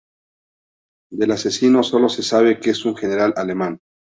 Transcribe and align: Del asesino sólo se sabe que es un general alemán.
Del 1.13 1.29
asesino 1.29 1.83
sólo 1.83 2.09
se 2.09 2.23
sabe 2.23 2.59
que 2.59 2.71
es 2.71 2.85
un 2.85 2.97
general 2.97 3.35
alemán. 3.37 3.79